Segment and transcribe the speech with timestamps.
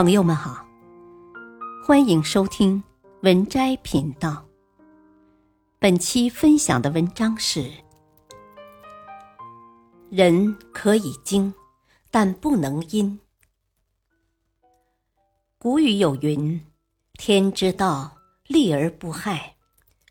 [0.00, 0.66] 朋友们好，
[1.86, 2.82] 欢迎收听
[3.20, 4.42] 文摘频道。
[5.78, 7.70] 本期分享的文章是：
[10.08, 11.52] 人可以精，
[12.10, 13.20] 但不能阴。
[15.58, 16.58] 古语有云
[17.20, 19.54] ：“天之道，利而不害；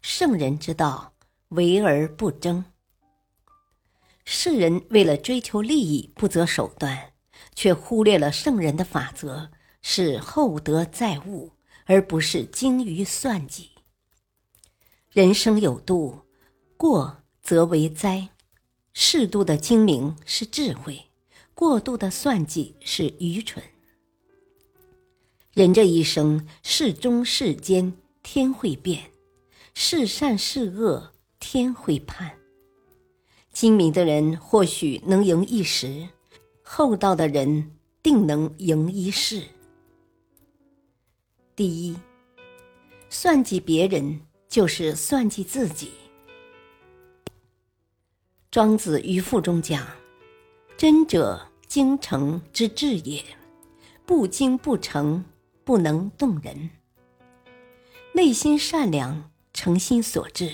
[0.03, 1.13] 圣人之道，
[1.47, 2.63] 为而不争。”
[4.23, 7.13] 世人为了追求利益，不择手段。
[7.55, 9.49] 却忽略了圣人的法则
[9.81, 11.51] 是厚德载物，
[11.85, 13.69] 而不是精于算计。
[15.11, 16.19] 人生有度，
[16.77, 18.29] 过则为灾；
[18.93, 21.05] 适度的精明是智慧，
[21.53, 23.63] 过度的算计是愚蠢。
[25.53, 28.99] 人这一生，是忠是奸，天会变；
[29.73, 32.37] 是善是恶，天会判。
[33.51, 36.07] 精明的人或许能赢一时。
[36.61, 37.71] 厚道的人
[38.03, 39.41] 定能赢一世。
[41.59, 41.93] 第一，
[43.09, 45.91] 算计别人就是算计自己。
[48.49, 49.85] 庄子渔父中讲
[50.79, 53.21] ：“真者精诚之至也，
[54.05, 55.25] 不精不诚，
[55.65, 56.69] 不能动人。
[58.13, 60.49] 内心善良，诚心所至，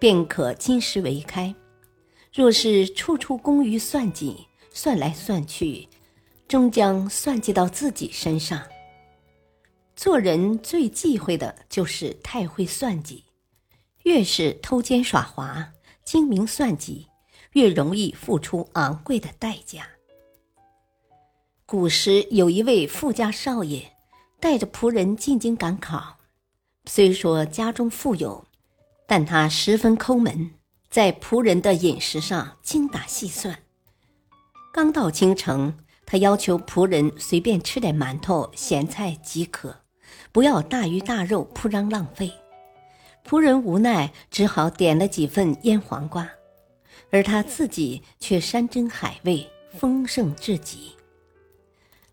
[0.00, 1.54] 便可金石为开。
[2.34, 5.88] 若是处处功于算计。”算来算去，
[6.48, 8.60] 终将算计到自己身上。
[9.96, 13.24] 做人最忌讳的就是太会算计，
[14.02, 15.72] 越是偷奸耍滑、
[16.04, 17.06] 精明算计，
[17.52, 19.88] 越容易付出昂贵的代价。
[21.64, 23.92] 古时有一位富家少爷，
[24.40, 26.18] 带着仆人进京赶考，
[26.86, 28.44] 虽说家中富有，
[29.06, 30.50] 但他十分抠门，
[30.90, 33.60] 在仆人的饮食上精打细算。
[34.72, 39.83] 刚到京城，他要求仆人随便吃点馒头、咸菜即可，
[40.32, 42.32] 不要大鱼大肉铺张浪费。
[43.26, 46.28] 仆人无奈，只好点了几份腌黄瓜，
[47.10, 50.92] 而他自己却山珍海味丰盛至极。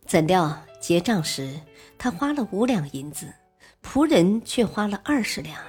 [0.06, 1.60] 怎料结账时，
[1.98, 3.34] 他花了五两银子，
[3.84, 5.60] 仆人却花了二十两。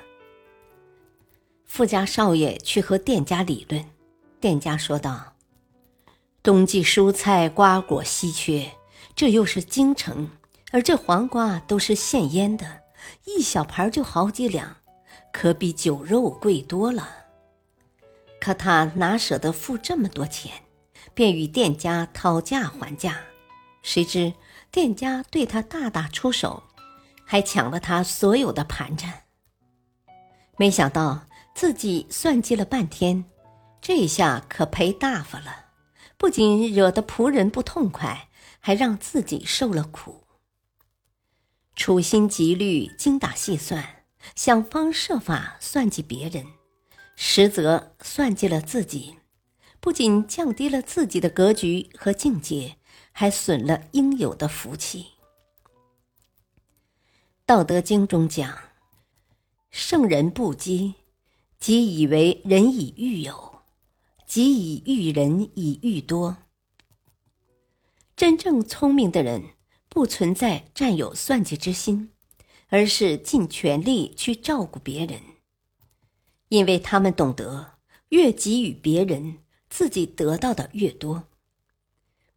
[1.64, 3.84] 富家少爷去和店家理论，
[4.40, 5.34] 店家说道。
[6.42, 8.68] 冬季蔬菜瓜果稀缺，
[9.14, 10.28] 这又是京城，
[10.72, 12.80] 而这黄瓜都是现腌的，
[13.26, 14.78] 一小盘就好几两，
[15.30, 17.08] 可比酒肉贵多了。
[18.40, 20.50] 可他哪舍得付这么多钱，
[21.12, 23.20] 便与店家讨价还价。
[23.82, 24.32] 谁知
[24.70, 26.62] 店家对他大打出手，
[27.24, 29.24] 还抢了他所有的盘缠。
[30.56, 33.24] 没想到自己算计了半天，
[33.80, 35.66] 这下可赔大发了。
[36.16, 38.28] 不仅惹得仆人不痛快，
[38.58, 40.21] 还让自己受了苦。
[41.82, 44.04] 处心积虑、精打细算，
[44.36, 46.46] 想方设法算计别人，
[47.16, 49.16] 实则算计了自己，
[49.80, 52.76] 不仅降低了自己的格局和境界，
[53.10, 55.00] 还损了应有的福气。
[57.44, 58.56] 《道德经》中讲
[59.72, 60.94] ：“圣人不积，
[61.58, 63.56] 即以为人以欲有。”
[64.24, 66.36] 即以欲人以欲多。
[68.14, 69.42] 真正聪明的人
[69.92, 72.12] 不存在占有算计之心，
[72.68, 75.20] 而是尽全力去照顾别人，
[76.48, 77.74] 因为他们懂得
[78.08, 81.24] 越给予别人，自己得到的越多。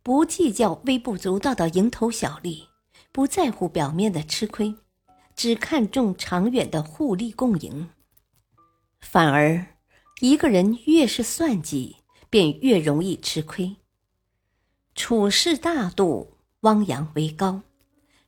[0.04, 2.68] 不计较微不足道的蝇头小利，
[3.14, 4.76] 不在乎表面的吃亏，
[5.34, 7.90] 只看重长远的互利共赢，
[9.00, 9.66] 反而。
[10.20, 11.98] 一个人越是算计，
[12.30, 13.78] 便越容易吃亏。
[14.94, 16.35] 处事大度，
[16.66, 17.62] 汪洋为高；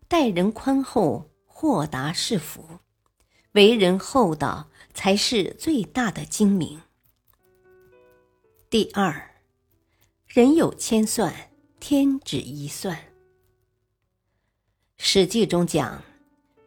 [0.08, 2.64] 待人宽厚，豁达是福。
[3.53, 6.80] 为人厚道，才是最大的精明。
[8.70, 9.31] 第二，
[10.28, 11.50] 人有千算，
[11.80, 12.96] 天只一算。
[14.97, 16.03] 《史记》中讲：“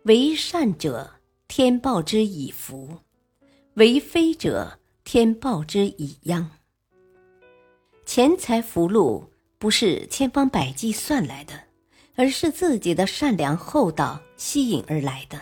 [0.03, 2.99] 为善者，天报之以福；
[3.75, 6.50] 为非者，”天报之以殃。
[8.05, 11.65] 钱财福禄不是千方百计算来的，
[12.20, 15.40] 而是自己的善良厚道吸引而来的。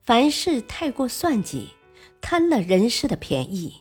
[0.00, 1.68] 凡事太过算计，
[2.22, 3.74] 贪了人世的便宜，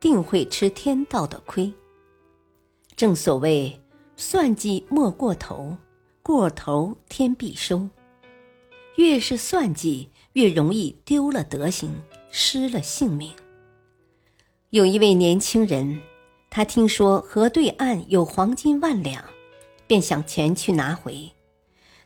[0.00, 1.70] 定会吃天道的亏。
[2.96, 3.78] 正所谓
[4.16, 5.76] 算计莫过头，
[6.22, 7.86] 过头天必收。
[8.94, 11.90] 越是算计，越容易丢了德行，
[12.30, 13.30] 失了性命。
[14.70, 16.00] 有一位年轻人，
[16.48, 19.22] 他听说河对岸有黄金万两，
[19.86, 21.32] 便想前去拿回。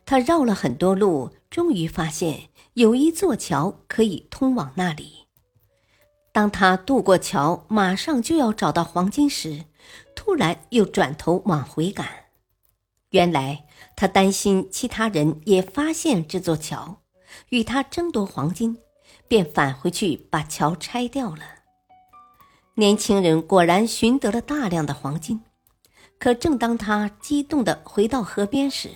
[0.05, 5.27] 他绕了很多路，终于发现有一座桥可以通往那里。
[6.31, 9.65] 当他渡过桥，马上就要找到黄金时，
[10.15, 12.07] 突然又转头往回赶。
[13.09, 17.01] 原来他担心其他人也发现这座桥，
[17.49, 18.77] 与他争夺黄金，
[19.27, 21.41] 便返回去把桥拆掉了。
[22.75, 25.41] 年轻人果然寻得了大量的黄金，
[26.21, 28.91] 可正当他激动地回到河边时，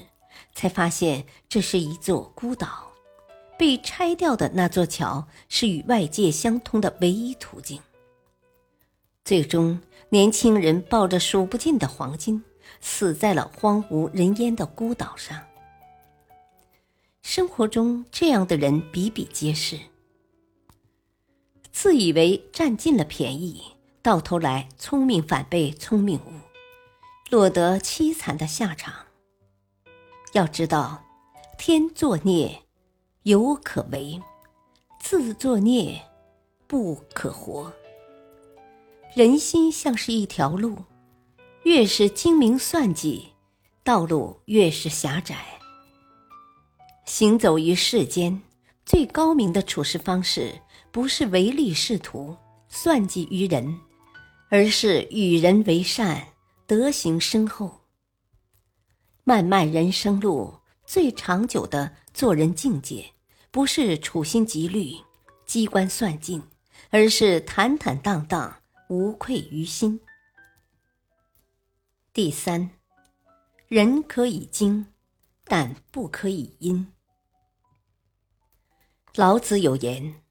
[0.54, 2.92] 才发现这是一座孤岛。
[3.58, 7.82] 被拆掉的那座桥是与外界相通的唯一途径。
[9.24, 9.80] 最终，
[10.10, 12.44] 年轻人抱着数不尽的黄金，
[12.80, 15.42] 死在了荒无人烟的孤岛上。
[17.24, 19.80] 生活中这样的人比比皆是，
[21.72, 23.64] 自以为占尽了便宜，
[24.04, 26.45] 到头来聪明反被聪明误，
[27.30, 28.94] 落得凄惨的下场。
[30.34, 31.04] 要知道，
[31.58, 32.62] 天作孽。
[33.24, 34.22] 犹可为，
[35.00, 36.00] 自作孽，
[36.68, 37.74] 不可活。
[39.16, 40.78] 人心像是一条路，
[41.64, 43.30] 越是精明算计，
[43.84, 45.38] 道路越是狭窄。
[47.06, 48.40] 行走于世间，
[48.86, 50.54] 最高明的处事方式，
[50.92, 52.38] 不是唯利是图、
[52.70, 53.76] 算计于人，
[54.52, 56.24] 而是与人为善，
[56.68, 57.82] 德行深厚。
[59.24, 63.12] 漫漫人生路，最长久的做人境界。
[63.52, 64.92] 不是处心积虑、
[65.46, 66.44] 机关算尽，
[66.90, 70.02] 而是坦坦荡荡、无愧于心。
[72.12, 72.72] 第三，
[73.70, 74.88] 人可以精，
[75.46, 76.92] 但不可以阴。
[79.16, 80.22] 老子有言：“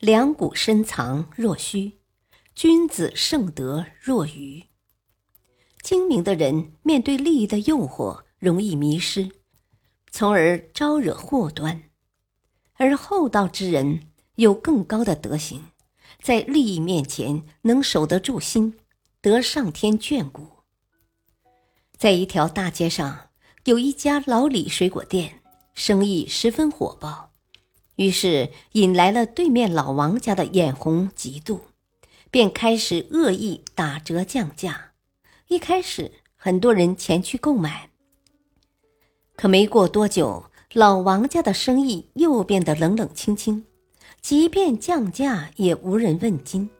[0.00, 2.00] 两股深藏若虚，
[2.54, 4.64] 君子盛德若愚。”
[5.82, 9.30] 精明的人面对利益的诱惑，容易迷失，
[10.12, 11.82] 从而招惹祸端。
[12.74, 14.06] 而厚道之人
[14.36, 15.64] 有更高的德行，
[16.22, 18.78] 在利益面前能守得住心，
[19.20, 20.46] 得上天眷顾。
[21.98, 23.30] 在一条大街上，
[23.64, 25.42] 有一家老李水果店，
[25.74, 27.32] 生意十分火爆，
[27.96, 31.60] 于是引来了对面老王家的眼红嫉妒，
[32.30, 34.91] 便开始恶意打折降价。
[35.52, 37.90] 一开始，很多人前去购买，
[39.36, 40.46] 可没过多久。
[40.72, 43.66] 老王家的生意又变得冷冷清清，
[44.22, 46.70] 即便降价也无人问津。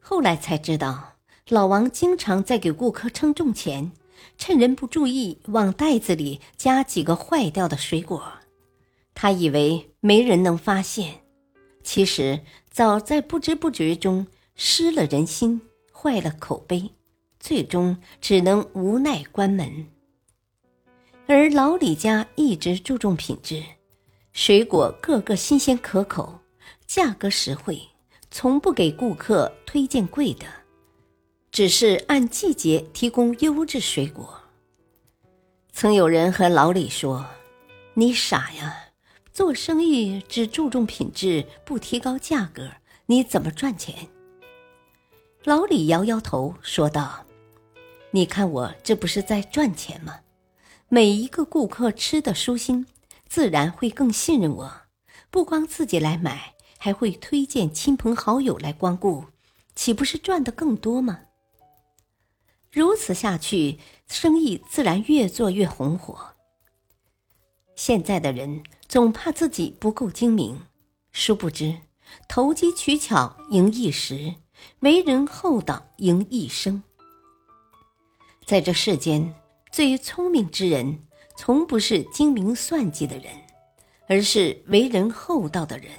[0.00, 1.16] 后来才知道，
[1.50, 3.92] 老王经常在给顾客称重前，
[4.38, 8.32] 趁人不注意往袋子里加几个坏掉的水果。
[9.12, 11.16] 他以为没人能发现，
[11.82, 12.40] 其实
[12.70, 15.60] 早在不知不觉中失了人心，
[15.92, 16.90] 坏了口碑，
[17.44, 19.86] 最终只能无奈关门。
[21.26, 23.62] 而老李家一直注重品质，
[24.32, 26.38] 水果个个新鲜可口，
[26.86, 27.78] 价格实惠，
[28.30, 30.46] 从不给顾客推荐贵的，
[31.50, 34.40] 只是按季节提供优质水果。
[35.70, 37.26] 曾有人和老李说
[37.92, 38.74] ：“你傻呀，
[39.34, 42.70] 做生意只注重品质，不提高价格，
[43.04, 44.08] 你怎么赚钱？”
[45.44, 47.23] 老李摇摇头说道
[48.14, 50.20] ：“你看我这不是在赚钱吗？”
[50.88, 52.86] 每一个顾客吃的舒心，
[53.28, 54.72] 自然会更信任我。
[55.32, 59.24] 不光自己来买，还会推荐亲朋好友来光顾，
[59.74, 61.22] 岂不是赚的更多吗？
[62.70, 66.34] 如此下去，生意自然越做越红火。
[67.74, 70.60] 现在的人总怕自己不够精明，
[71.10, 71.76] 殊不知
[72.28, 74.36] 投机取巧赢一时，
[74.80, 76.84] 为人厚道赢一生。
[78.46, 79.34] 在这世间。
[79.72, 81.00] 最聪明之人，
[81.36, 83.26] 从不是精明算计的人，
[84.06, 85.90] 而是为人厚道的人。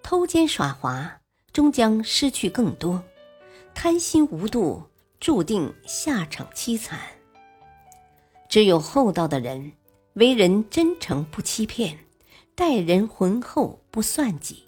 [0.00, 1.20] 偷奸耍滑，
[1.52, 3.02] 终将失去更多；
[3.74, 4.80] 贪心无度，
[5.18, 7.00] 注定下场凄惨。
[8.48, 9.72] 只有厚道的人，
[10.12, 11.98] 为人真诚不欺骗，
[12.54, 14.62] 待人浑厚不算计，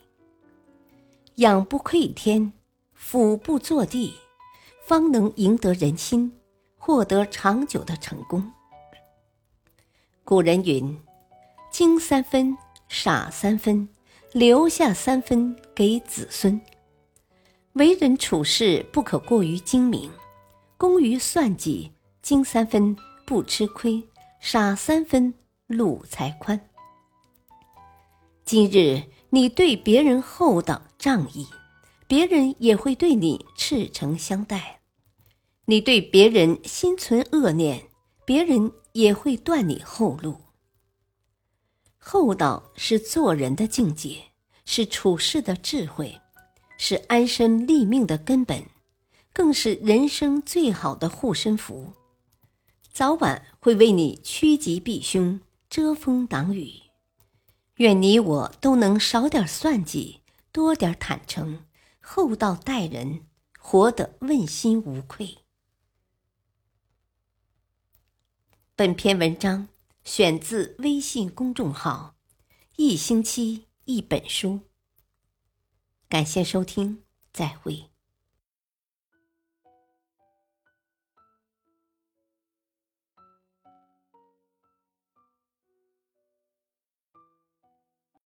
[1.36, 2.52] 仰不愧天，
[2.92, 4.14] 俯不作地，
[4.92, 6.30] 方能赢得人心。
[6.76, 8.52] 获得长久的成功。
[10.22, 11.00] 古人云
[11.72, 12.58] ：“精三分，
[12.88, 13.88] 傻三分，
[14.32, 16.60] 留下三分给子孙。”
[17.74, 20.10] 为人处事不可过于精明，
[20.76, 22.94] 工于算计，精三分
[23.24, 24.06] 不吃亏，
[24.40, 25.32] 傻三分
[25.68, 26.60] 路才宽。
[28.44, 31.46] 今日你对别人厚道仗义，
[32.06, 34.80] 别人也会对你赤诚相待。
[35.66, 37.88] 你对别人心存恶念，
[38.24, 40.40] 别人也会断你后路。
[41.98, 44.24] 厚道是做人的境界，
[44.64, 46.20] 是处事的智慧，
[46.76, 48.64] 是安身立命的根本，
[49.32, 51.92] 更是人生最好的护身符，
[52.92, 55.40] 早晚会为你趋吉避凶、
[55.70, 56.72] 遮风挡雨。
[57.76, 61.64] 愿你我都能少点算计，多点坦诚，
[62.00, 63.26] 厚道待人，
[63.60, 65.38] 活得问心无愧。
[68.82, 69.68] 本篇文章
[70.02, 72.16] 选自微信公众号
[72.74, 74.58] “一星期一本书”。
[76.10, 77.91] 感谢收听，再会。